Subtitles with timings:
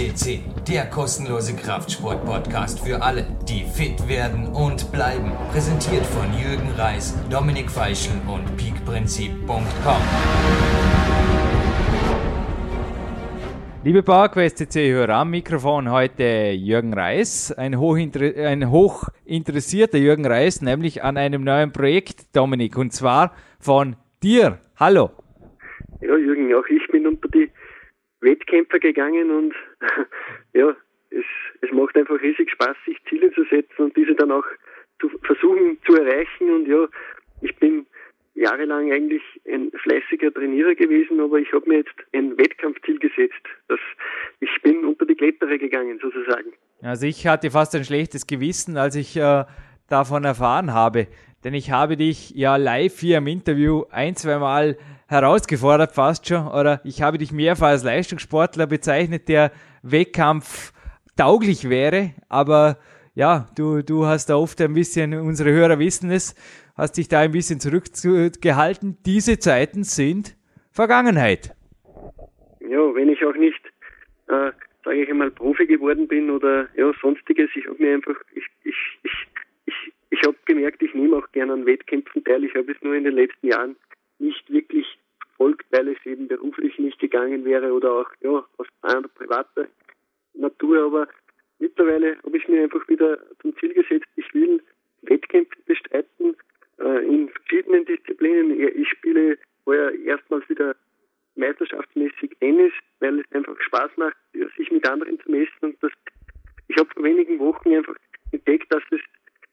[0.00, 5.30] FCC, der kostenlose Kraftsport-Podcast für alle, die fit werden und bleiben.
[5.52, 10.02] Präsentiert von Jürgen Reis, Dominik Feischl und peakprinzip.com.
[13.84, 21.04] Liebe PowerQuest CC-Hörer, am Mikrofon heute Jürgen Reis, ein, hochinter ein hochinteressierter Jürgen Reis, nämlich
[21.04, 24.60] an einem neuen Projekt, Dominik, und zwar von dir.
[24.76, 25.10] Hallo.
[26.00, 27.50] Ja, Jürgen, auch ich bin unter die
[28.22, 29.54] Wettkämpfer gegangen und
[30.52, 30.76] ja,
[31.10, 31.24] es,
[31.60, 34.44] es macht einfach riesig Spaß, sich Ziele zu setzen und diese dann auch
[35.00, 36.50] zu versuchen zu erreichen.
[36.50, 36.86] Und ja,
[37.40, 37.86] ich bin
[38.34, 43.44] jahrelang eigentlich ein fleißiger Trainierer gewesen, aber ich habe mir jetzt ein Wettkampfziel gesetzt.
[43.68, 43.80] Das,
[44.40, 46.52] ich bin unter die Kletterer gegangen, sozusagen.
[46.82, 49.44] Also ich hatte fast ein schlechtes Gewissen, als ich äh,
[49.88, 51.08] davon erfahren habe.
[51.44, 54.76] Denn ich habe dich ja live hier im Interview ein, zwei Mal
[55.08, 56.46] herausgefordert fast schon.
[56.46, 59.50] Oder ich habe dich mehrfach als Leistungssportler bezeichnet, der
[59.82, 60.72] Wettkampf
[61.16, 62.14] tauglich wäre.
[62.28, 62.78] Aber
[63.14, 66.34] ja, du, du hast da oft ein bisschen, unsere Hörer wissen es,
[66.76, 68.98] hast dich da ein bisschen zurückgehalten.
[69.04, 70.36] Diese Zeiten sind
[70.72, 71.54] Vergangenheit.
[72.60, 73.60] Ja, wenn ich auch nicht,
[74.28, 74.52] äh,
[74.84, 78.76] sage ich einmal, Profi geworden bin oder ja, sonstiges, ich habe mir einfach, ich, ich,
[79.02, 79.12] ich,
[79.66, 82.44] ich, ich habe gemerkt, ich nehme auch gerne an Wettkämpfen teil.
[82.44, 83.76] Ich habe es nur in den letzten Jahren
[84.18, 84.86] nicht wirklich
[85.40, 88.66] verfolgt, weil es eben beruflich nicht gegangen wäre oder auch ja, aus
[89.14, 89.66] privater
[90.34, 90.84] Natur.
[90.84, 91.08] Aber
[91.58, 94.62] mittlerweile habe ich mir einfach wieder zum Ziel gesetzt, ich will
[95.02, 96.36] Wettkämpfe bestreiten
[96.78, 98.60] äh, in verschiedenen Disziplinen.
[98.60, 100.76] Ich spiele vorher erstmals wieder
[101.36, 104.16] meisterschaftsmäßig Tennis, weil es einfach Spaß macht,
[104.56, 105.52] sich mit anderen zu messen.
[105.62, 105.92] Und das,
[106.68, 107.96] ich habe vor wenigen Wochen einfach
[108.32, 109.00] entdeckt, dass es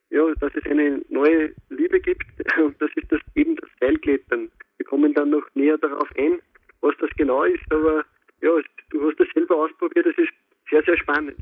[0.09, 2.23] ja, dass es eine neue Liebe gibt
[2.57, 4.49] und das ist das eben das Seilklettern.
[4.97, 6.39] Kommen dann noch näher darauf ein,
[6.81, 8.03] was das genau ist, aber
[8.41, 8.49] ja,
[8.89, 10.33] du hast das selber ausprobiert, das ist
[10.71, 11.37] sehr, sehr spannend.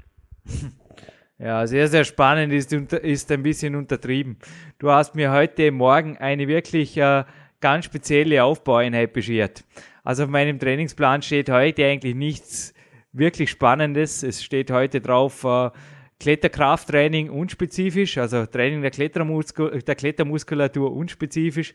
[1.38, 4.38] Ja, sehr, sehr spannend ist, ist ein bisschen untertrieben.
[4.78, 7.24] Du hast mir heute Morgen eine wirklich äh,
[7.62, 9.64] ganz spezielle Aufbaueinheit beschert.
[10.04, 12.74] Also auf meinem Trainingsplan steht heute eigentlich nichts
[13.14, 14.22] wirklich Spannendes.
[14.22, 15.70] Es steht heute drauf äh,
[16.20, 21.74] Kletterkrafttraining unspezifisch, also Training der, Klettermuskul der Klettermuskulatur unspezifisch.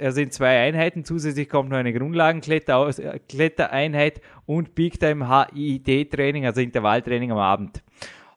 [0.00, 1.04] also in zwei Einheiten.
[1.04, 7.82] Zusätzlich kommt noch eine Grundlagenklettereinheit und Big Time HIIT-Training, also Intervalltraining am Abend.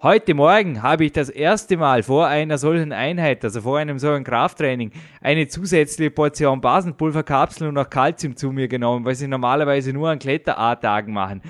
[0.03, 4.23] Heute Morgen habe ich das erste Mal vor einer solchen Einheit, also vor einem solchen
[4.23, 10.09] Krafttraining, eine zusätzliche Portion Basenpulverkapseln und noch Kalzium zu mir genommen, was ich normalerweise nur
[10.09, 11.41] an Kletter-A-Tagen machen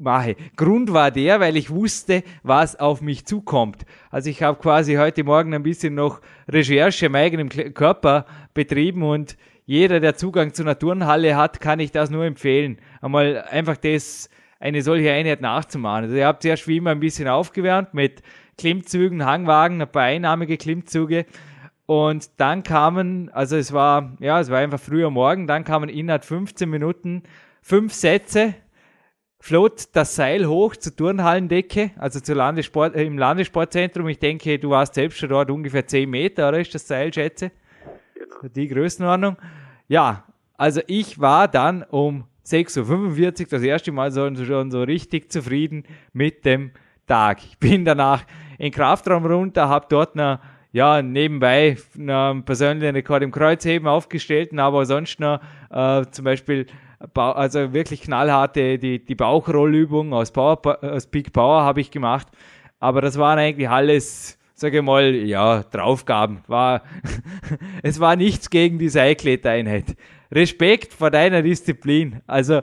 [0.00, 0.36] mache.
[0.56, 3.84] Grund war der, weil ich wusste, was auf mich zukommt.
[4.10, 9.36] Also ich habe quasi heute Morgen ein bisschen noch Recherche im eigenen Körper betrieben und
[9.66, 12.78] jeder, der Zugang zur Turnhalle hat, kann ich das nur empfehlen.
[13.00, 14.28] Einmal einfach das
[14.58, 16.04] eine solche Einheit nachzumachen.
[16.04, 18.22] Also ihr habt zuerst wie immer ein bisschen aufgewärmt mit
[18.58, 21.24] Klimmzügen, Hangwagen, ein paar einnahmige Klimmzüge.
[21.86, 26.24] Und dann kamen, also es war, ja, es war einfach früher Morgen, dann kamen innerhalb
[26.24, 27.22] 15 Minuten
[27.62, 28.54] fünf Sätze,
[29.40, 34.06] float das Seil hoch zur Turnhallendecke, also zur Landesport, äh, im Landessportzentrum.
[34.08, 37.50] Ich denke, du warst selbst schon dort ungefähr 10 Meter, oder ist das Seil, schätze?
[38.14, 38.52] Genau.
[38.54, 39.36] Die Größenordnung.
[39.88, 40.24] Ja,
[40.56, 45.84] also ich war dann um 6.45 Uhr das erste Mal so, schon so richtig zufrieden
[46.12, 46.72] mit dem
[47.06, 47.42] Tag.
[47.42, 48.24] Ich bin danach
[48.58, 50.38] in den Kraftraum runter, habe dort noch,
[50.72, 56.66] ja, nebenbei einen persönlichen Rekord im Kreuzheben aufgestellt, aber sonst noch äh, zum Beispiel
[57.14, 62.28] also wirklich knallharte die, die Bauchrollübung aus, Power, aus Peak Power habe ich gemacht.
[62.78, 66.40] Aber das waren eigentlich alles, sage ich mal, ja, Draufgaben.
[66.46, 66.82] War,
[67.82, 69.96] es war nichts gegen die Seilklettereinheit.
[70.30, 72.20] Respekt vor deiner Disziplin.
[72.26, 72.60] Also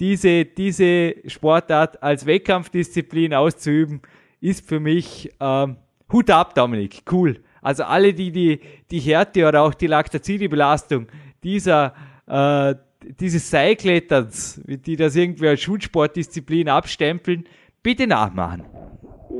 [0.00, 4.00] diese, diese Sportart als Wettkampfdisziplin auszuüben,
[4.40, 5.76] ist für mich ähm,
[6.10, 7.02] Hut ab, Dominik.
[7.10, 7.36] Cool.
[7.60, 11.06] Also alle, die die, die Härte oder auch die Laktazidi-Belastung
[11.42, 11.94] dieser
[12.26, 12.74] äh,
[13.20, 17.48] dieses Seilkletterns, die das irgendwie als Schulsportdisziplin abstempeln,
[17.82, 18.64] bitte nachmachen.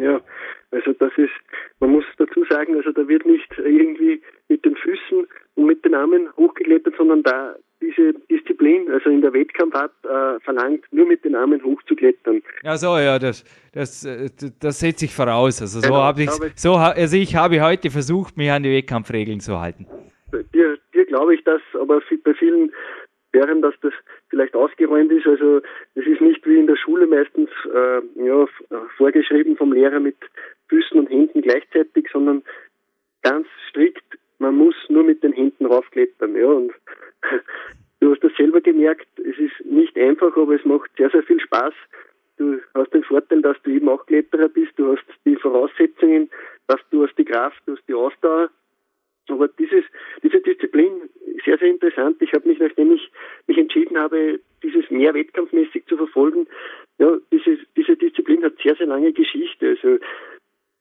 [0.00, 0.20] Ja,
[0.70, 1.30] also das ist,
[1.80, 5.26] man muss dazu sagen, also da wird nicht irgendwie mit den Füßen
[5.66, 11.06] mit den Armen hochgeklettert, sondern da diese Disziplin, also in der Wettkampfart, äh, verlangt, nur
[11.06, 12.42] mit den Armen hochzuklettern.
[12.62, 14.06] Ja, so, ja, das, das,
[14.60, 15.60] das setze ich voraus.
[15.60, 19.40] Also so genau, habe ich, so, also ich habe heute versucht, mich an die Wettkampfregeln
[19.40, 19.86] zu halten.
[20.54, 22.72] Dir, dir glaube ich das, aber bei vielen
[23.32, 23.92] während dass das
[24.28, 25.26] vielleicht ausgeräumt ist.
[25.26, 25.62] Also
[25.94, 28.46] es ist nicht wie in der Schule meistens äh, ja,
[28.96, 30.16] vorgeschrieben vom Lehrer mit
[30.68, 32.42] Füßen und Händen gleichzeitig, sondern
[33.22, 34.04] ganz strikt,
[34.38, 36.36] man muss nur mit den Händen raufklettern.
[36.36, 36.72] Ja, und
[38.00, 41.40] du hast das selber gemerkt, es ist nicht einfach, aber es macht sehr, sehr viel
[41.40, 41.74] Spaß.
[42.38, 43.56] Du hast den Vorteil, dass
[44.06, 46.28] Kletterer bist, du hast die Voraussetzungen,
[46.66, 48.50] dass du hast die Kraft, du hast die Ausdauer.
[49.28, 49.84] Aber dieses,
[50.22, 51.08] diese Disziplin
[51.44, 52.16] sehr, sehr interessant.
[52.20, 53.10] Ich habe mich, nachdem ich
[53.46, 56.46] mich entschieden habe, dieses mehr wettkampfmäßig zu verfolgen,
[56.98, 59.68] ja, diese, diese Disziplin hat sehr, sehr lange Geschichte.
[59.68, 59.98] Also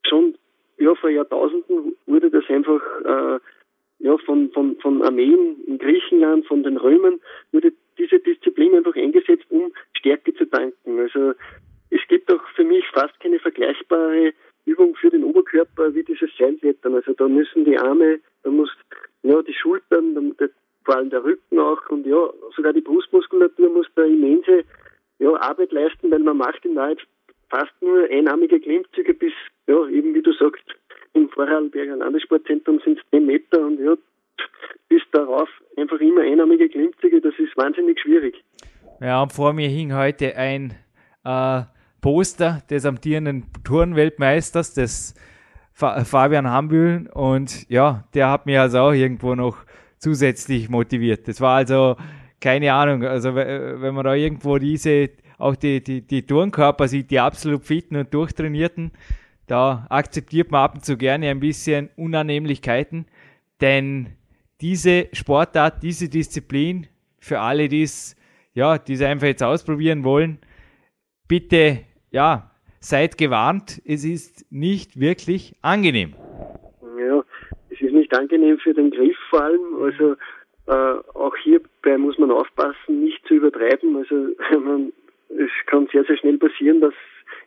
[0.07, 0.35] schon
[0.77, 3.39] ja, vor Jahrtausenden wurde das einfach äh,
[3.99, 7.19] ja, von, von, von Armeen in Griechenland, von den Römern,
[7.51, 10.99] wurde diese Disziplin einfach eingesetzt, um Stärke zu tanken.
[10.99, 11.33] Also
[11.91, 14.33] es gibt auch für mich fast keine vergleichbare
[14.65, 16.95] Übung für den Oberkörper wie dieses Seilklettern.
[16.95, 18.69] Also da müssen die Arme, da muss
[19.23, 20.45] ja die Schultern, da,
[20.83, 24.63] vor allem der Rücken auch und ja, sogar die Brustmuskulatur muss da immense
[25.19, 26.99] ja, Arbeit leisten, weil man macht in Wahrheit
[27.49, 29.33] fast nur einarmige Klimmzüge bis,
[29.67, 30.63] ja, eben wie du sagst,
[31.13, 33.95] im Vorarlberger Landessportzentrum sind es 10 Meter und ja,
[34.89, 38.43] bis darauf einfach immer einarmige Klimmzüge, das ist wahnsinnig schwierig.
[39.01, 40.73] Ja, und vor mir hing heute ein
[41.25, 41.61] äh,
[42.01, 45.15] Poster des amtierenden Turnweltmeisters, des
[45.74, 47.09] Fabian Hambühl.
[47.13, 49.57] Und ja, der hat mir also auch irgendwo noch
[49.98, 51.27] zusätzlich motiviert.
[51.27, 51.95] Das war also
[52.42, 57.19] keine Ahnung, also wenn man da irgendwo diese, auch die, die, die Turnkörper sieht, die
[57.19, 58.92] absolut fitten und durchtrainierten,
[59.45, 63.06] da akzeptiert man ab und zu gerne ein bisschen Unannehmlichkeiten,
[63.62, 64.09] denn
[64.59, 66.88] diese Sportart, diese Disziplin,
[67.19, 68.15] für alle, die es,
[68.56, 70.39] ja, die es einfach jetzt ausprobieren wollen,
[71.27, 76.13] bitte, ja, seid gewarnt, es ist nicht wirklich angenehm.
[76.99, 77.23] Ja,
[77.69, 79.81] es ist nicht angenehm für den Griff vor allem.
[79.81, 80.15] Also
[80.67, 83.95] äh, auch hierbei muss man aufpassen, nicht zu übertreiben.
[83.95, 84.15] Also
[84.59, 84.91] man,
[85.29, 86.93] es kann sehr, sehr schnell passieren, dass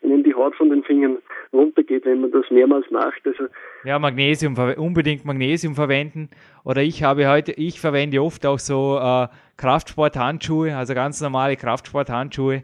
[0.03, 1.19] ihnen die Haut von den Fingern
[1.53, 3.21] runtergeht, wenn man das mehrmals macht.
[3.25, 3.45] Also
[3.85, 6.31] ja, Magnesium, unbedingt Magnesium verwenden.
[6.65, 12.63] Oder ich habe heute, ich verwende oft auch so äh, Kraftsporthandschuhe, also ganz normale Kraftsporthandschuhe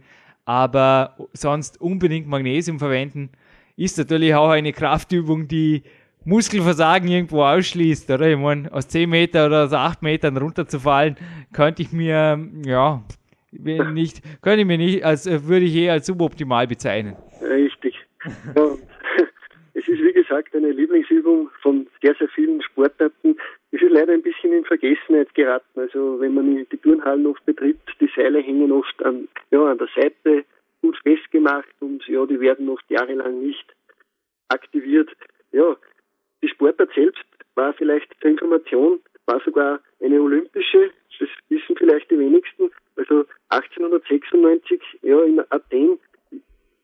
[0.51, 3.31] aber sonst unbedingt Magnesium verwenden.
[3.77, 5.85] Ist natürlich auch eine Kraftübung, die
[6.25, 8.29] Muskelversagen irgendwo ausschließt, oder?
[8.29, 11.17] Ich meine, aus 10 Meter oder aus 8 Metern runterzufallen,
[11.53, 13.01] könnte ich mir, ja,
[13.53, 17.17] nicht, könnte ich mir nicht, als würde ich eher als suboptimal bezeichnen.
[17.41, 17.95] Richtig.
[19.73, 23.37] Es ist wie gesagt eine Lieblingsübung von sehr, sehr vielen Sportarten.
[23.73, 25.79] Ist leider ein bisschen in Vergessenheit geraten.
[25.79, 29.89] Also wenn man die Turnhallen oft betritt, die Seile hängen oft an, ja, an der
[29.95, 30.45] Seite
[30.83, 33.65] gut festgemacht und ja, die werden oft jahrelang nicht
[34.49, 35.11] aktiviert.
[35.53, 35.77] Ja,
[36.43, 37.25] die Sportart selbst
[37.55, 42.71] war vielleicht zur Information, war sogar eine olympische, das wissen vielleicht die wenigsten.
[42.97, 45.99] Also 1896, ja, in Athen,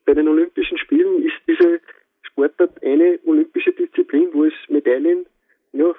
[0.05, 1.81] bei den Olympischen Spielen ist diese
[2.21, 5.25] Sportart eine olympische Disziplin, wo es Medaillen,
[5.73, 5.93] ja,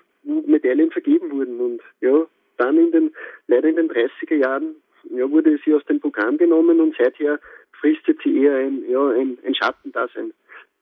[0.47, 1.61] Medaillen vergeben wurden.
[1.61, 2.27] Und ja,
[2.57, 3.13] dann in den,
[3.47, 4.77] leider in den 30er Jahren,
[5.11, 7.39] ja, wurde sie aus dem Programm genommen und seither
[7.81, 10.33] fristet sie eher ein, ja, ein, ein Schattendasein.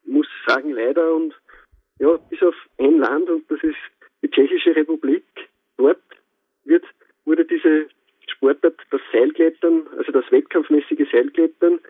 [0.05, 1.35] Muss sagen, leider und
[1.99, 3.77] ja, bis auf ein Land und das ist
[4.23, 5.25] die Tschechische Republik.
[5.77, 6.01] Dort
[6.65, 6.85] wird,
[7.25, 7.87] wurde diese
[8.29, 11.81] Sportart, das Seilklettern, also das wettkampfmäßige Seilklettern,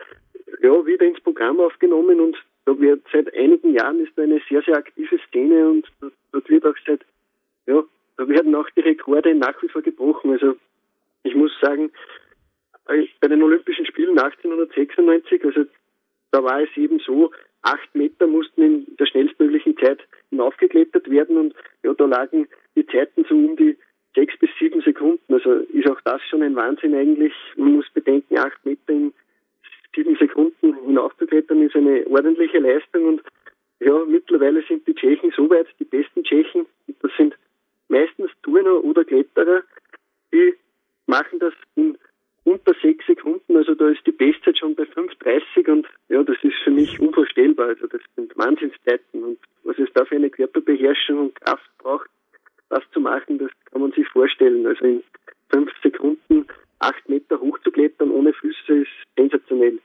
[0.63, 2.37] ja, wieder ins Programm aufgenommen und
[2.67, 5.87] da wird seit einigen Jahren ist eine sehr, sehr aktive Szene und
[6.33, 7.01] dort wird auch seit,
[7.67, 7.83] ja,
[8.17, 10.33] da werden auch die Rekorde nach wie vor gebrochen.
[10.33, 10.57] Also
[11.23, 11.91] ich muss sagen,
[12.87, 15.65] bei den Olympischen Spielen 1896, also
[16.31, 17.31] da war es eben so,
[17.63, 23.25] acht Meter mussten in der schnellstmöglichen Zeit hinaufgeklettert werden und ja, da lagen die Zeiten
[23.29, 23.77] so um die
[24.15, 25.35] sechs bis sieben Sekunden.
[25.35, 27.33] Also ist auch das schon ein Wahnsinn eigentlich.
[27.57, 29.13] Man muss bedenken, acht Meter in
[29.95, 33.23] sieben Sekunden hinaufzuklettern ist eine ordentliche Leistung und
[33.81, 36.67] ja, mittlerweile sind die Tschechen so weit, die besten Tschechen,
[37.03, 37.37] das sind
[37.89, 39.63] meistens Turner oder Kletterer,
[40.33, 40.55] die
[41.07, 41.99] machen das in
[42.45, 46.55] unter sechs Sekunden, also da ist die Bestzeit schon bei 5,30 und ja, das ist
[46.63, 47.69] für mich unvorstellbar.
[47.69, 52.09] Also das sind Wahnsinnszeiten und was es da für eine Körperbeherrschung und Kraft braucht,
[52.69, 54.67] das zu machen, das kann man sich vorstellen.
[54.67, 55.03] Also in
[55.51, 56.47] fünf Sekunden
[56.79, 59.79] acht Meter hochzuklettern ohne Füße ist sensationell.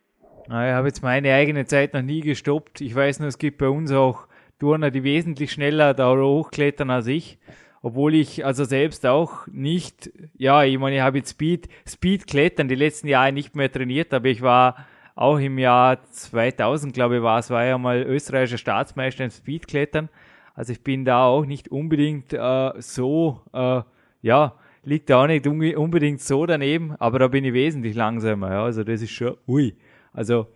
[0.46, 2.82] Ich habe jetzt meine eigene Zeit noch nie gestoppt.
[2.82, 4.28] Ich weiß nur, es gibt bei uns auch
[4.60, 7.38] Turner, die wesentlich schneller da hochklettern als ich.
[7.84, 12.68] Obwohl ich also selbst auch nicht, ja, ich meine, ich habe jetzt Speed, Speed klettern
[12.68, 14.86] die letzten Jahre nicht mehr trainiert, aber ich war
[15.16, 20.10] auch im Jahr 2000, glaube ich, war es, war ja mal österreichischer Staatsmeister im Speedklettern.
[20.54, 23.82] Also ich bin da auch nicht unbedingt äh, so, äh,
[24.22, 28.52] ja, liegt da auch nicht unbedingt so daneben, aber da bin ich wesentlich langsamer.
[28.52, 29.76] Ja, also das ist schon, ui.
[30.14, 30.48] Also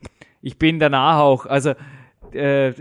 [0.42, 1.74] ich bin danach auch, also
[2.32, 2.74] äh,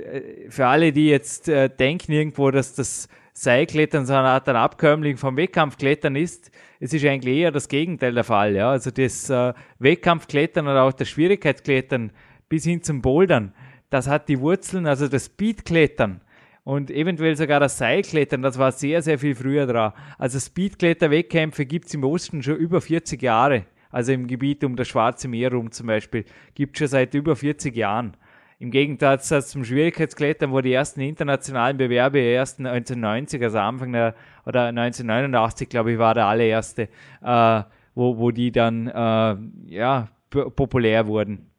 [0.48, 5.16] für alle, die jetzt äh, denken irgendwo, dass das Seilklettern so eine Art ein Abkömmling
[5.16, 8.54] vom Wettkampfklettern ist, es ist eigentlich eher das Gegenteil der Fall.
[8.54, 8.70] Ja?
[8.70, 12.12] Also das äh, Wettkampfklettern oder auch das Schwierigkeitsklettern
[12.48, 13.52] bis hin zum Bouldern,
[13.90, 16.20] das hat die Wurzeln, also das Speedklettern
[16.62, 19.92] und eventuell sogar das Seilklettern, das war sehr, sehr viel früher dran.
[20.16, 23.66] Also Speedkletter-Wettkämpfe gibt es im Osten schon über 40 Jahre.
[23.90, 26.24] Also im Gebiet um das Schwarze Meer rum zum Beispiel,
[26.54, 28.16] gibt es schon seit über 40 Jahren.
[28.58, 34.14] Im Gegensatz zum Schwierigkeitsklettern, wo die ersten internationalen Bewerbe erst 1990, also Anfang der,
[34.46, 36.88] oder 1989, glaube ich, war der allererste,
[37.22, 37.62] äh,
[37.94, 39.36] wo, wo die dann äh,
[39.72, 41.50] ja, populär wurden.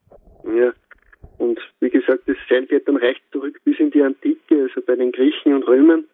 [0.44, 0.72] Ja,
[1.38, 5.54] und wie gesagt, das Seilklettern reicht zurück bis in die Antike, also bei den Griechen
[5.54, 6.04] und Römern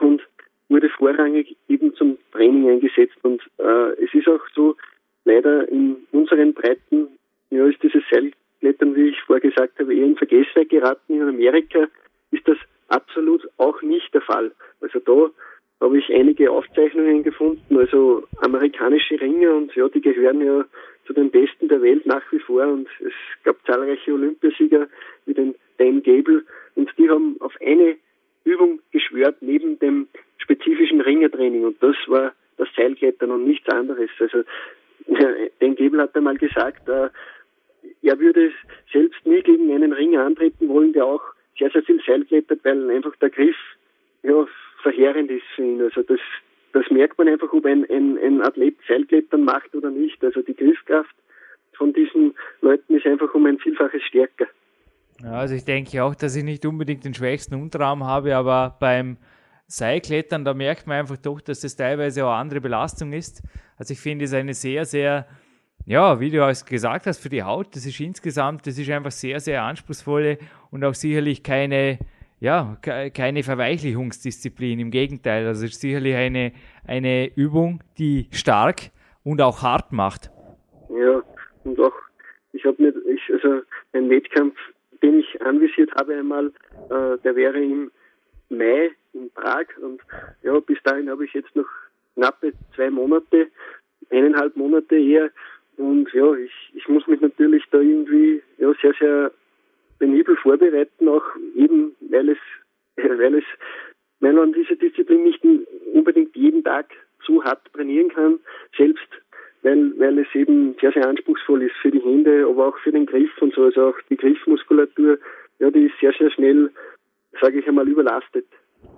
[0.00, 0.22] und
[0.68, 3.16] wurde vorrangig eben zum Training eingesetzt.
[3.22, 4.76] Und äh, es ist auch so,
[5.24, 7.08] leider in unseren Breiten
[7.50, 8.02] ja, ist dieses
[8.60, 11.14] Seilklettern, wie ich vorher gesagt habe, eher in Vergessenheit geraten.
[11.14, 11.88] In Amerika
[12.30, 14.52] ist das absolut auch nicht der Fall.
[14.80, 15.30] Also da
[15.80, 20.64] habe ich einige Aufzeichnungen gefunden, also amerikanische Ringer und ja, die gehören ja
[21.06, 23.12] zu den Besten der Welt nach wie vor und es
[23.44, 24.88] gab zahlreiche Olympiasieger
[25.24, 27.96] wie den Dan Gable und die haben auf eine
[28.44, 34.10] Übung geschwört neben dem spezifischen Ringertraining und das war das Seilklettern und nichts anderes.
[34.18, 34.42] Also
[35.60, 37.08] Dan Gable hat einmal gesagt, äh,
[38.02, 38.52] er würde
[38.92, 41.22] selbst nie gegen einen Ringer antreten wollen, der auch
[41.58, 43.56] sehr, sehr viel Seil klettert, weil einfach der Griff
[44.22, 44.46] ja,
[44.82, 45.82] verheerend ist für ihn.
[45.82, 46.20] Also das,
[46.72, 50.22] das merkt man einfach, ob ein, ein, ein Athlet Seilklettern macht oder nicht.
[50.24, 51.14] Also die Griffkraft
[51.76, 54.46] von diesen Leuten ist einfach um ein Vielfaches stärker.
[55.22, 59.18] Ja, also ich denke auch, dass ich nicht unbedingt den schwächsten Unterarm habe, aber beim
[59.66, 63.42] Seilklettern, da merkt man einfach doch, dass das teilweise auch andere Belastung ist.
[63.76, 65.26] Also ich finde es eine sehr, sehr,
[65.86, 69.10] ja, wie du es gesagt hast, für die Haut, das ist insgesamt, das ist einfach
[69.10, 70.38] sehr, sehr anspruchsvolle
[70.70, 71.98] und auch sicherlich keine,
[72.38, 74.78] ja, keine Verweichlichungsdisziplin.
[74.78, 76.52] Im Gegenteil, also es ist sicherlich eine,
[76.86, 78.90] eine Übung, die stark
[79.24, 80.30] und auch hart macht.
[80.88, 81.22] Ja,
[81.64, 81.94] und auch,
[82.52, 84.56] ich habe nicht, ich, also ein Wettkampf,
[85.02, 86.46] den ich anvisiert habe einmal,
[86.90, 87.90] äh, der wäre im
[88.48, 90.00] Mai in Prag und
[90.42, 91.66] ja, bis dahin habe ich jetzt noch
[92.14, 93.48] knappe zwei Monate,
[94.10, 95.30] eineinhalb Monate eher
[95.80, 99.32] und ja, ich, ich muss mich natürlich da irgendwie ja, sehr, sehr
[99.98, 101.24] penibel vorbereiten, auch
[101.56, 102.38] eben, weil es,
[102.96, 103.44] weil es,
[104.20, 105.42] weil man diese Disziplin nicht
[105.94, 106.86] unbedingt jeden Tag
[107.26, 108.38] so hart trainieren kann,
[108.76, 109.08] selbst
[109.62, 113.06] weil, weil es eben sehr, sehr anspruchsvoll ist für die Hände, aber auch für den
[113.06, 113.64] Griff und so.
[113.64, 115.18] Also auch die Griffmuskulatur,
[115.60, 116.70] ja, die ist sehr, sehr schnell,
[117.40, 118.46] sage ich einmal, überlastet.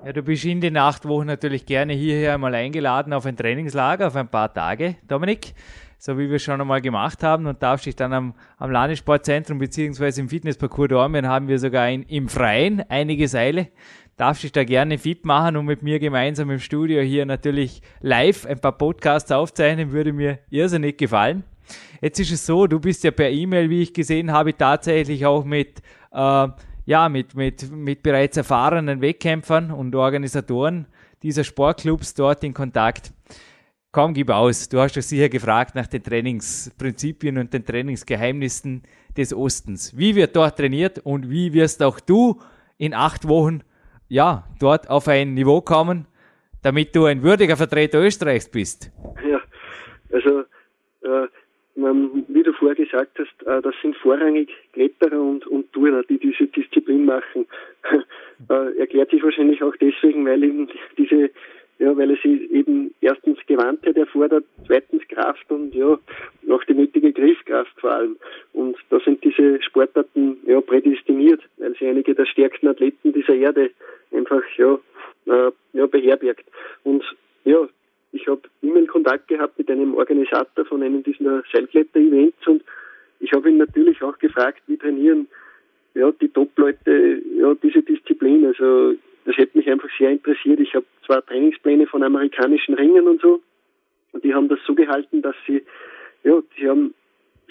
[0.05, 4.09] Ja, du bist in den acht Wochen natürlich gerne hierher mal eingeladen auf ein Trainingslager,
[4.09, 5.55] auf ein paar Tage, Dominik
[6.05, 10.21] so wie wir schon einmal gemacht haben und darfst dich dann am, am Landessportzentrum beziehungsweise
[10.21, 13.69] im Fitnessparcours Dormien haben wir sogar in, im Freien einige Seile.
[14.17, 18.47] Darfst dich da gerne fit machen und mit mir gemeinsam im Studio hier natürlich live
[18.47, 21.45] ein paar Podcasts aufzeichnen, würde mir irrsinnig gefallen.
[22.01, 25.45] Jetzt ist es so, du bist ja per E-Mail, wie ich gesehen habe, tatsächlich auch
[25.45, 26.49] mit, äh,
[26.85, 30.87] ja, mit, mit, mit bereits erfahrenen Wettkämpfern und Organisatoren
[31.23, 33.13] dieser Sportclubs dort in Kontakt.
[33.95, 34.71] Komm, gib aus.
[34.71, 38.85] Du hast doch sicher gefragt nach den Trainingsprinzipien und den Trainingsgeheimnissen
[39.19, 39.93] des Ostens.
[39.95, 42.41] Wie wird dort trainiert und wie wirst auch du
[42.79, 43.61] in acht Wochen
[44.09, 46.07] ja, dort auf ein Niveau kommen,
[46.63, 48.91] damit du ein würdiger Vertreter Österreichs bist?
[49.31, 49.43] Ja,
[50.11, 50.41] also
[51.03, 51.29] äh,
[51.75, 56.47] wie du vorher gesagt hast, äh, das sind vorrangig Kletterer und, und Turner, die diese
[56.47, 57.45] Disziplin machen.
[58.49, 61.31] äh, erklärt sich wahrscheinlich auch deswegen, weil eben diese
[61.83, 65.99] ja, weil es eben erstens Gewandtheit erfordert, zweitens Kraft und ja,
[66.43, 68.17] noch die nötige Griffkraft vor allem.
[68.53, 73.71] Und da sind diese Sportarten ja prädestiniert, weil sie einige der stärksten Athleten dieser Erde
[74.12, 74.79] einfach ja,
[75.27, 76.45] äh, ja beherbergt.
[76.85, 77.03] Und
[77.45, 77.67] ja,
[78.12, 82.62] ich habe immer Kontakt gehabt mit einem Organisator von einem dieser Seilkletter-Events und
[83.19, 85.27] ich habe ihn natürlich auch gefragt, wie trainieren
[85.95, 88.47] ja, die Top-Leute ja, diese Disziplin.
[88.47, 90.61] Also das hätte mich einfach sehr interessiert.
[90.61, 93.41] Ich habe zwar Trainingspläne von amerikanischen Ringen und so,
[94.12, 95.62] und die haben das so gehalten, dass sie,
[96.25, 96.95] ja, sie haben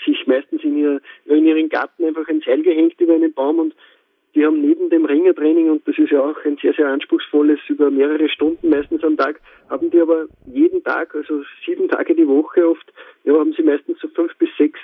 [0.06, 3.76] sich meistens in, ihr, in ihren Garten einfach ein Seil gehängt über einen Baum und
[4.34, 7.92] die haben neben dem Ringertraining, und das ist ja auch ein sehr, sehr anspruchsvolles, über
[7.92, 12.68] mehrere Stunden meistens am Tag, haben die aber jeden Tag, also sieben Tage die Woche
[12.68, 12.94] oft,
[13.26, 14.80] ja, haben sie meistens so fünf bis sechs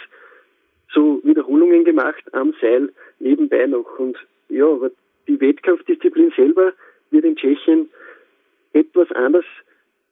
[0.93, 3.99] so Wiederholungen gemacht am Seil nebenbei noch.
[3.99, 4.17] Und
[4.49, 4.91] ja, aber
[5.27, 6.73] die Wettkampfdisziplin selber
[7.11, 7.89] wird in Tschechien
[8.73, 9.45] etwas anders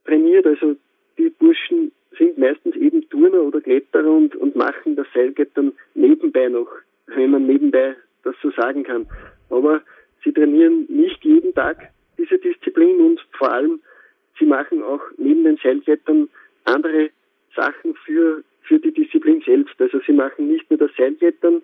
[0.05, 0.45] trainiert.
[0.45, 0.75] Also
[1.17, 6.69] die Burschen sind meistens eben Turner oder Kletterer und, und machen das Seilklettern nebenbei noch,
[7.07, 9.07] wenn man nebenbei das so sagen kann.
[9.49, 9.81] Aber
[10.23, 13.79] sie trainieren nicht jeden Tag diese Disziplin und vor allem
[14.39, 16.29] sie machen auch neben den Seilklettern
[16.65, 17.09] andere
[17.55, 19.79] Sachen für, für die Disziplin selbst.
[19.79, 21.61] Also sie machen nicht nur das Seilklettern,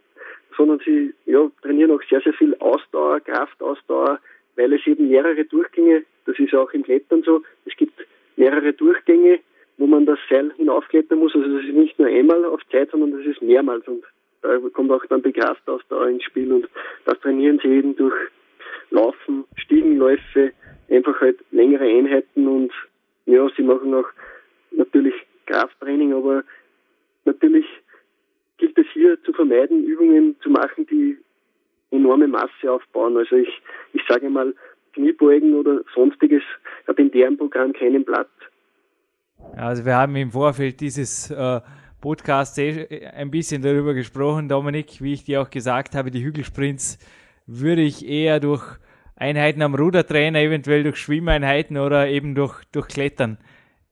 [0.62, 4.20] sondern sie ja, trainieren auch sehr, sehr viel Ausdauer, Kraftausdauer,
[4.56, 7.94] weil es eben mehrere Durchgänge, das ist auch im Klettern so, es gibt
[8.36, 9.40] mehrere Durchgänge,
[9.78, 11.34] wo man das Seil hinaufklettern muss.
[11.34, 13.88] Also das ist nicht nur einmal auf Zeit, sondern das ist mehrmals.
[13.88, 14.04] Und
[14.44, 16.54] da kommt auch dann die Kraftausdauer ins Spiel.
[16.54, 16.70] Und
[17.06, 18.14] das trainieren sie eben durch
[18.92, 20.52] Laufen, Stiegenläufe,
[20.92, 22.48] einfach halt längere Einheiten.
[22.48, 22.72] Und
[23.26, 24.10] ja, sie machen auch
[24.70, 25.16] natürlich
[25.48, 26.44] Krafttraining, aber
[27.26, 27.66] natürlich
[29.02, 31.18] hier zu vermeiden, Übungen zu machen, die
[31.92, 33.18] enorme Masse aufbauen.
[33.18, 33.50] Also ich,
[33.94, 34.54] ich sage mal,
[34.94, 36.44] Kniebeugen oder sonstiges
[36.88, 38.30] hat in deren Programm keinen Platz.
[39.56, 41.62] Also wir haben im Vorfeld dieses äh,
[42.00, 47.00] Podcasts eh ein bisschen darüber gesprochen, Dominik, wie ich dir auch gesagt habe, die Hügelsprints
[47.48, 48.64] würde ich eher durch
[49.16, 53.38] Einheiten am Rudertrainer, eventuell durch Schwimmeinheiten oder eben durch, durch Klettern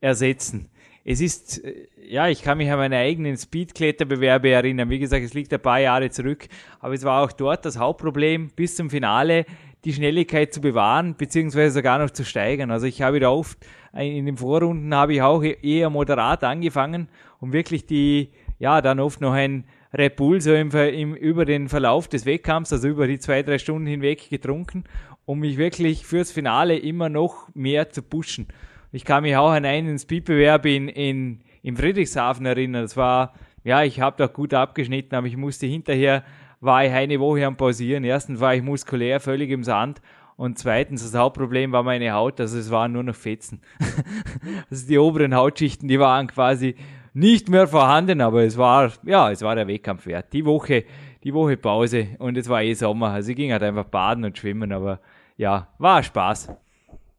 [0.01, 0.69] ersetzen.
[1.11, 4.91] Es ist, äh, ja, ich kann mich an meine eigenen Speedkletterbewerbe erinnern.
[4.91, 6.47] Wie gesagt, es liegt ein paar Jahre zurück,
[6.79, 9.47] aber es war auch dort das Hauptproblem, bis zum Finale
[9.85, 12.69] die Schnelligkeit zu bewahren, beziehungsweise sogar noch zu steigern.
[12.69, 13.57] Also ich habe da oft,
[13.91, 17.07] äh, in den Vorrunden habe ich auch eher moderat angefangen
[17.39, 21.69] und wirklich die, ja, dann oft noch ein Red Bull so im, im, über den
[21.69, 24.83] Verlauf des Wettkampfs, also über die zwei, drei Stunden hinweg getrunken,
[25.25, 28.45] um mich wirklich fürs Finale immer noch mehr zu pushen.
[28.91, 32.84] Ich kann mich auch an einen Speedbewerb in, in, in Friedrichshafen erinnern.
[32.84, 36.24] Das war, ja, ich habe da gut abgeschnitten, aber ich musste hinterher,
[36.62, 38.03] war ich eine Woche am Pausieren.
[38.03, 40.01] Erstens war ich muskulär völlig im Sand
[40.39, 43.62] und zweitens, das Hauptproblem war meine Haut, also es waren nur noch Fetzen.
[44.69, 46.75] also die oberen Hautschichten, die waren quasi
[47.13, 50.31] nicht mehr vorhanden, aber es war, ja, es war der Wettkampf wert.
[50.31, 50.86] Die Woche,
[51.25, 54.38] die Woche Pause und es war eh Sommer, also ich ging halt einfach baden und
[54.38, 55.01] schwimmen, aber
[55.36, 56.55] ja, war Spaß.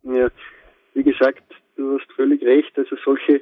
[0.04, 0.28] Ja,
[0.94, 1.42] wie gesagt,
[1.80, 2.76] du hast völlig recht.
[2.78, 3.40] Also solche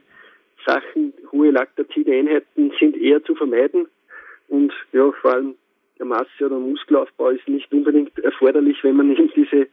[0.66, 3.88] Sachen, hohe Laktazideinheiten sind eher zu vermeiden.
[4.48, 5.54] Und ja, vor allem
[5.98, 9.66] der Masse- oder Muskelaufbau ist nicht unbedingt erforderlich, wenn man in diese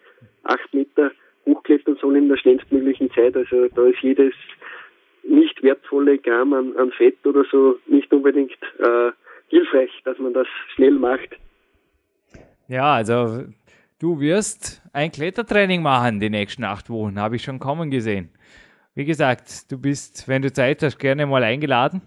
[0.44, 1.12] acht Meter
[1.46, 3.36] hochklettern soll in der schnellstmöglichen Zeit.
[3.36, 4.34] Also da ist jedes
[5.24, 9.12] nicht wertvolle Gramm an, an Fett oder so nicht unbedingt äh,
[9.50, 11.30] hilfreich, dass man das schnell macht.
[12.68, 13.44] Ja, also
[14.06, 18.30] du wirst ein Klettertraining machen die nächsten acht Wochen, habe ich schon kommen gesehen.
[18.94, 22.04] Wie gesagt, du bist, wenn du Zeit hast, gerne mal eingeladen.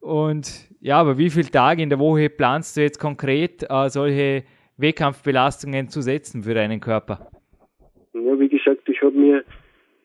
[0.00, 0.48] Und
[0.80, 4.42] ja, aber wie viele Tage in der Woche planst du jetzt konkret, äh, solche
[4.78, 7.30] Wettkampfbelastungen zu setzen für deinen Körper?
[8.14, 9.44] Ja, wie gesagt, ich habe mir,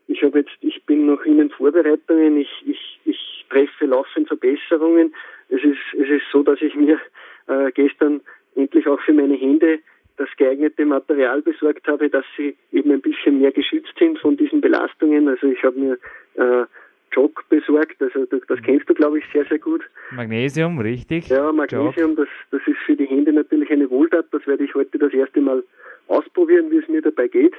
[0.08, 5.16] ich habe jetzt, ich bin noch in den Vorbereitungen, ich, ich, ich treffe laufend Verbesserungen.
[5.50, 7.00] Es ist, es ist so, dass ich mir
[7.48, 8.22] äh, gestern
[8.56, 9.80] endlich auch für meine Hände
[10.18, 14.62] das geeignete Material besorgt habe, dass sie eben ein bisschen mehr geschützt sind von diesen
[14.62, 15.28] Belastungen.
[15.28, 15.98] Also ich habe mir
[16.36, 16.66] äh,
[17.12, 19.82] Jog besorgt, also das, das kennst du glaube ich sehr, sehr gut.
[20.12, 21.30] Magnesium, richtig.
[21.30, 24.26] Ja, Magnesium, das, das ist für die Hände natürlich eine Wohltat.
[24.32, 25.64] Das werde ich heute das erste Mal
[26.08, 27.54] ausprobieren, wie es mir dabei geht.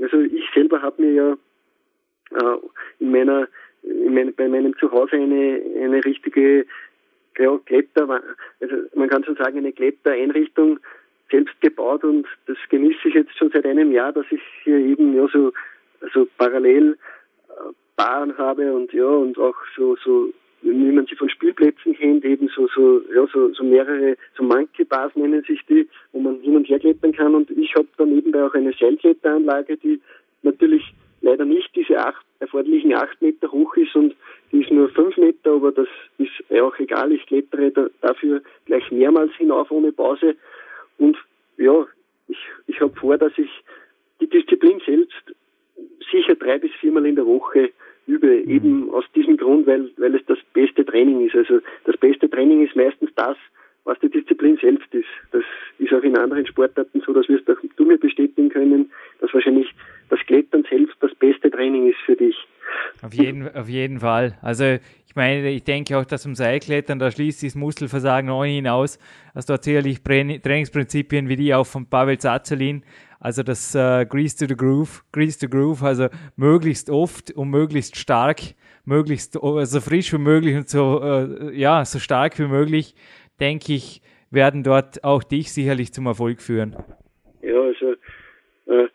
[0.00, 1.36] Also ich selber habe mir ja
[2.32, 2.58] äh,
[3.00, 3.48] in meiner,
[3.82, 6.66] in mein, bei meinem Zuhause eine, eine richtige
[7.38, 8.22] ja, Kletter,
[8.60, 10.80] also man kann schon sagen eine Klettereinrichtung
[11.30, 15.14] selbst gebaut und das genieße ich jetzt schon seit einem Jahr, dass ich hier eben
[15.14, 15.52] ja so,
[16.14, 16.96] so parallel
[17.48, 17.52] äh,
[17.96, 22.48] Bahn habe und ja und auch so so wie man sie von Spielplätzen kennt, eben
[22.48, 26.56] so so ja so, so mehrere so Monkey Bars nennen sich die, wo man hin
[26.56, 30.00] und her klettern kann und ich habe dann nebenbei auch eine Seilkletteranlage, die
[30.42, 30.82] natürlich
[31.20, 34.14] leider nicht diese acht, erforderlichen acht Meter hoch ist und
[34.52, 35.88] die ist nur fünf Meter, aber das
[36.18, 37.12] ist ja auch egal.
[37.12, 40.36] Ich klettere da, dafür gleich mehrmals hinauf ohne Pause
[40.98, 41.16] und
[41.56, 41.86] ja,
[42.28, 43.50] ich, ich habe vor, dass ich
[44.20, 45.34] die Disziplin selbst
[46.10, 47.70] sicher drei bis viermal in der Woche
[48.06, 48.50] übe, mhm.
[48.50, 51.36] eben aus diesem Grund, weil, weil es das beste Training ist.
[51.36, 53.36] Also das beste Training ist meistens das,
[53.84, 55.08] was die Disziplin selbst ist.
[55.32, 55.42] Das
[55.78, 59.68] ist auch in anderen Sportarten so, das wirst auch du mir bestätigen können, dass wahrscheinlich
[60.10, 62.36] das Klettern selbst das beste Training ist für dich.
[63.02, 64.36] Auf jeden, auf jeden Fall.
[64.42, 64.78] Also
[65.18, 68.98] meine, ich denke auch, dass zum Seilklettern, da schließt sich das Muskelversagen auch hinaus.
[69.34, 72.84] Also dort sicherlich Trainingsprinzipien wie die auch von Pavel Zazzelin,
[73.20, 77.96] also das äh, Grease to the Groove, Grease to Groove, also möglichst oft und möglichst
[77.96, 78.40] stark,
[78.84, 82.94] möglichst so also frisch wie möglich und so, äh, ja, so stark wie möglich,
[83.40, 84.00] denke ich,
[84.30, 86.76] werden dort auch dich sicherlich zum Erfolg führen.
[87.42, 87.94] Ja, also
[88.66, 88.88] äh,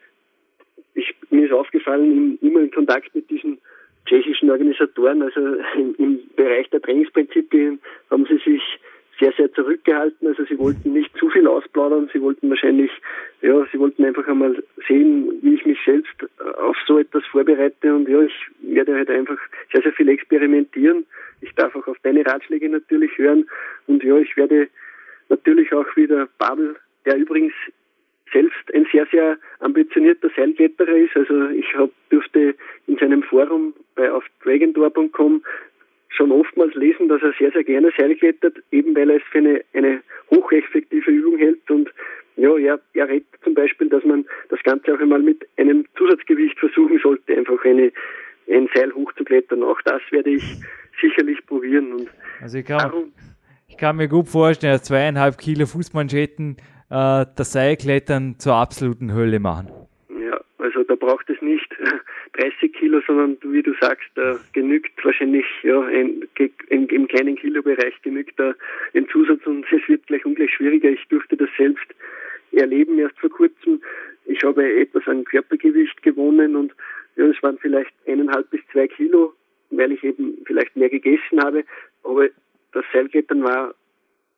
[0.93, 3.59] ich, mir ist aufgefallen, immer in Kontakt mit diesen
[4.05, 5.39] tschechischen Organisatoren, also
[5.75, 8.61] im, im Bereich der Trainingsprinzipien haben sie sich
[9.19, 10.27] sehr, sehr zurückgehalten.
[10.27, 12.91] Also sie wollten nicht zu viel ausplaudern, sie wollten wahrscheinlich,
[13.41, 16.13] ja, sie wollten einfach einmal sehen, wie ich mich selbst
[16.57, 19.37] auf so etwas vorbereite und ja, ich werde halt einfach
[19.71, 21.05] sehr, sehr viel experimentieren.
[21.41, 23.45] Ich darf auch auf deine Ratschläge natürlich hören
[23.87, 24.67] und ja, ich werde
[25.29, 27.53] natürlich auch wieder Babel, der übrigens
[28.33, 31.15] selbst ein sehr, sehr ambitionierter Seilkletterer ist.
[31.15, 32.55] Also ich hab, durfte
[32.87, 35.43] in seinem Forum bei auf dragondoor.com
[36.09, 39.39] schon oftmals lesen, dass er sehr, sehr gerne Seil klettert, eben weil er es für
[39.39, 41.89] eine, eine hocheffektive Übung hält und
[42.35, 46.57] ja, er, er redet zum Beispiel, dass man das Ganze auch einmal mit einem Zusatzgewicht
[46.59, 47.91] versuchen sollte, einfach eine,
[48.49, 49.61] ein Seil hochzuklettern.
[49.63, 50.43] Auch das werde ich
[50.99, 51.93] sicherlich probieren.
[51.93, 52.09] Und
[52.41, 53.13] also ich kann, darum,
[53.67, 56.57] ich kann mir gut vorstellen, dass zweieinhalb Kilo Fußmanschetten
[56.93, 59.71] äh, das Seilklettern zur absoluten Hölle machen.
[60.10, 61.67] Ja, also da braucht es nicht
[62.34, 66.27] 30 Kilo, sondern wie du sagst, da genügt wahrscheinlich ja ein,
[66.69, 68.53] in, im kleinen Kilobereich genügt da
[68.93, 70.89] ein Zusatz und es wird gleich ungleich schwieriger.
[70.89, 71.86] Ich durfte das selbst
[72.51, 73.82] erleben erst vor kurzem.
[74.25, 76.73] Ich habe etwas an Körpergewicht gewonnen und
[77.15, 79.34] ja, es waren vielleicht eineinhalb bis zwei Kilo,
[79.71, 81.63] weil ich eben vielleicht mehr gegessen habe.
[82.03, 82.27] Aber
[82.71, 83.73] das Seilklettern war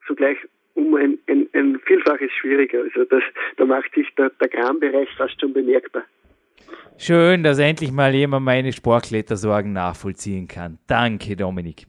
[0.06, 0.38] zugleich
[0.76, 2.82] um ein, ein, ein Vielfaches schwieriger.
[2.82, 3.22] Also das,
[3.56, 6.04] da macht sich der, der Grambereich fast schon bemerkbar.
[6.98, 10.78] Schön, dass endlich mal jemand meine Sportklettersorgen nachvollziehen kann.
[10.86, 11.86] Danke, Dominik.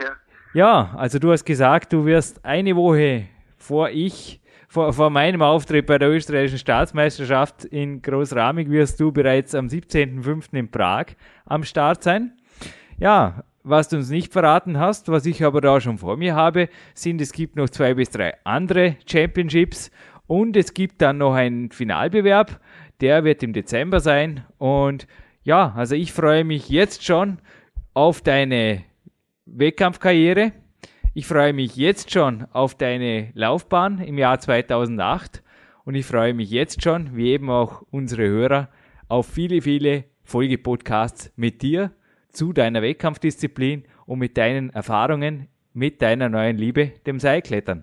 [0.00, 0.12] Ja.
[0.52, 5.86] ja, also du hast gesagt, du wirst eine Woche vor ich, vor, vor meinem Auftritt
[5.86, 10.52] bei der österreichischen Staatsmeisterschaft in Großramig wirst du bereits am 17.05.
[10.52, 11.06] in Prag
[11.46, 12.32] am Start sein.
[12.98, 16.68] Ja, was du uns nicht verraten hast, was ich aber da schon vor mir habe,
[16.94, 19.90] sind, es gibt noch zwei bis drei andere Championships
[20.26, 22.60] und es gibt dann noch einen Finalbewerb
[23.00, 24.44] der wird im Dezember sein.
[24.58, 25.06] Und
[25.42, 27.38] ja, also ich freue mich jetzt schon
[27.92, 28.84] auf deine
[29.46, 30.52] Wettkampfkarriere.
[31.12, 35.42] Ich freue mich jetzt schon auf deine Laufbahn im Jahr 2008.
[35.84, 38.68] Und ich freue mich jetzt schon, wie eben auch unsere Hörer,
[39.08, 41.92] auf viele, viele Folgepodcasts mit dir
[42.34, 47.82] zu deiner Wettkampfdisziplin und mit deinen Erfahrungen mit deiner neuen Liebe, dem Seilklettern.